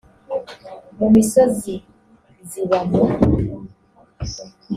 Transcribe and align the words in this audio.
mu 0.97 1.07
misozi 1.15 1.73
ziba 2.49 2.79
mu 2.89 3.01